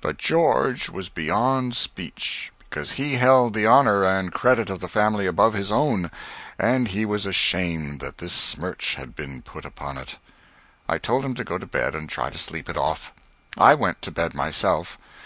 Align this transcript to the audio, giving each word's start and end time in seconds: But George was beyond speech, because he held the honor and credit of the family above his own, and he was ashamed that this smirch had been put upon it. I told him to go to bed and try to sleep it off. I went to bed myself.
But 0.00 0.16
George 0.16 0.88
was 0.88 1.10
beyond 1.10 1.76
speech, 1.76 2.50
because 2.60 2.92
he 2.92 3.16
held 3.16 3.52
the 3.52 3.66
honor 3.66 4.02
and 4.02 4.32
credit 4.32 4.70
of 4.70 4.80
the 4.80 4.88
family 4.88 5.26
above 5.26 5.52
his 5.52 5.70
own, 5.70 6.10
and 6.58 6.88
he 6.88 7.04
was 7.04 7.26
ashamed 7.26 8.00
that 8.00 8.16
this 8.16 8.32
smirch 8.32 8.94
had 8.94 9.14
been 9.14 9.42
put 9.42 9.66
upon 9.66 9.98
it. 9.98 10.16
I 10.88 10.96
told 10.96 11.22
him 11.22 11.34
to 11.34 11.44
go 11.44 11.58
to 11.58 11.66
bed 11.66 11.94
and 11.94 12.08
try 12.08 12.30
to 12.30 12.38
sleep 12.38 12.70
it 12.70 12.78
off. 12.78 13.12
I 13.58 13.74
went 13.74 14.00
to 14.00 14.10
bed 14.10 14.32
myself. 14.34 14.96